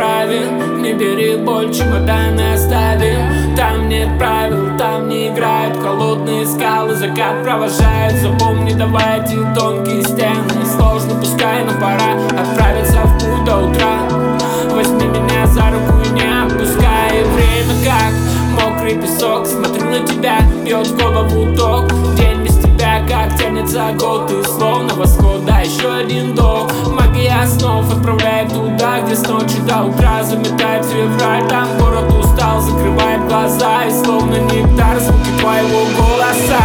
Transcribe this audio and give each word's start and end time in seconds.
расправил 0.00 0.78
Не 0.78 0.94
бери 0.94 1.36
боль, 1.36 1.72
чемоданы 1.72 2.54
оставил 2.54 3.20
Там 3.56 3.88
нет 3.88 4.08
правил, 4.18 4.76
там 4.78 5.08
не 5.08 5.28
играют 5.28 5.76
Холодные 5.76 6.46
скалы, 6.46 6.94
закат 6.94 7.42
провожает 7.42 8.14
Запомни, 8.20 8.72
давайте 8.72 9.36
тонкие 9.56 10.02
стены. 10.02 10.64
Сложно, 10.76 11.14
пускай, 11.20 11.64
но 11.64 11.72
пора 11.72 12.14
Отправиться 12.38 13.02
в 13.02 13.12
путь 13.14 13.44
до 13.44 13.58
утра. 13.58 14.00
Возьми 14.70 15.06
меня 15.06 15.46
за 15.46 15.70
руку 15.70 15.98
и 16.04 16.10
не 16.10 16.44
отпускай. 16.44 17.22
Время 17.34 17.74
как 17.84 18.62
мокрый 18.62 18.96
песок 18.96 19.46
Смотрю 19.46 19.90
на 19.90 20.06
тебя, 20.06 20.38
бьет 20.64 20.86
в 20.86 20.96
голову 20.96 21.54
ток 21.54 22.19
снов 27.50 27.92
отправляет 27.92 28.52
туда, 28.52 29.00
где 29.02 29.16
с 29.16 29.26
ночи 29.26 29.60
до 29.66 29.84
утра 29.84 30.22
Заметает 30.22 30.84
февраль, 30.84 31.48
там 31.48 31.66
город 31.78 32.12
устал 32.14 32.60
Закрывает 32.60 33.26
глаза 33.28 33.84
и 33.84 33.90
словно 33.90 34.36
нектар 34.36 34.98
Звуки 35.00 35.40
твоего 35.40 35.80
голоса 35.96 36.59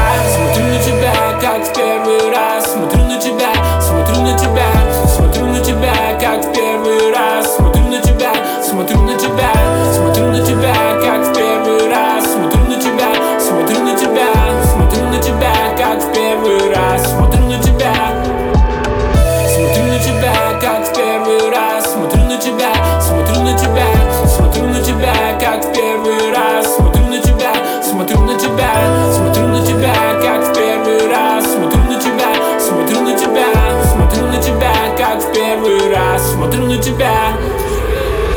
Смотрю 29.14 29.48
на 29.48 29.66
тебя, 29.66 29.94
как 30.22 30.48
в 30.48 30.54
первый 30.54 31.08
раз. 31.09 31.44
Смотрю 31.45 31.84
на 31.84 32.00
тебя, 32.00 32.59
смотрю 32.59 33.02
на 33.02 33.16
тебя 33.16 33.48
Смотрю 33.92 34.26
на 34.28 34.38
тебя, 34.38 34.73
как 34.98 35.22
в 35.22 35.34
первый 35.34 35.94
раз. 35.94 36.31
Смотрю 36.31 36.66
на 36.66 36.78
тебя 36.78 37.16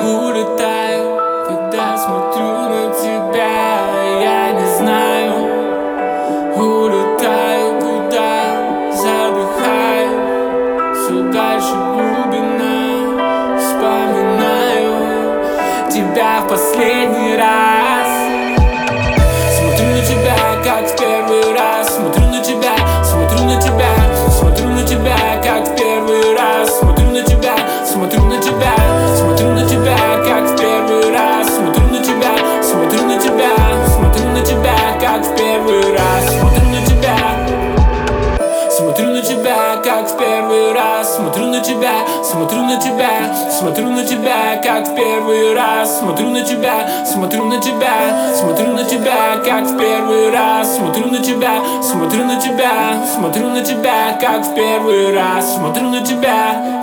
Улетаю, 0.01 1.21
когда 1.49 1.97
смотрю 1.97 2.45
на 2.45 2.95
тебя. 2.95 3.89
Я 4.21 4.53
не 4.53 4.67
знаю 4.79 5.33
Улетаю 6.57 7.81
куда, 7.81 8.93
задыхаю 8.93 10.11
Все 10.95 11.23
дальше 11.33 11.75
глубина 11.75 12.77
Вспоминаю 13.59 14.93
тебя 15.91 16.41
в 16.41 16.49
последний 16.49 17.37
раз 17.37 17.78
на 41.59 41.65
тебя, 41.65 41.93
смотрю 42.23 42.63
на 42.63 42.77
тебя 42.77 43.35
Смотрю 43.51 43.91
на 43.91 44.05
тебя, 44.05 44.61
как 44.63 44.89
в 44.89 44.95
первый 44.95 45.55
раз. 45.55 45.99
Смотрю 45.99 46.31
на 46.31 46.43
тебя, 46.43 47.05
смотрю 47.05 47.45
на 47.47 47.61
тебя 47.61 48.35
Смотрю 48.35 48.73
на 48.73 48.85
тебя, 48.85 49.39
как 49.45 49.65
в 49.65 49.77
первый 49.77 50.31
раз. 50.31 50.77
Смотрю 50.77 51.07
на 51.07 51.19
тебя, 51.19 51.63
смотрю 51.83 52.25
на 52.25 52.41
тебя 52.41 53.05
Смотрю 53.15 53.49
на 53.49 53.61
тебя, 53.63 54.19
как 54.21 54.47
в 54.47 54.55
первый 54.55 55.13
раз. 55.13 55.57
Смотрю 55.57 55.91
на 55.91 56.01
тебя 56.01 56.78